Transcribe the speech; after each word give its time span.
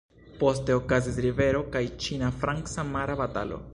Poste 0.43 0.77
okazis 0.77 1.19
ribelo 1.25 1.61
kaj 1.75 1.83
ĉina-franca 2.07 2.87
mara 2.95 3.19
batalo. 3.21 3.63